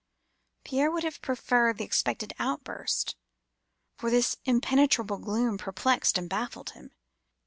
[0.63, 3.15] Pierre would have preferred the expected outburst,
[3.99, 6.91] for this impenetrable gloom perplexed and baffled him.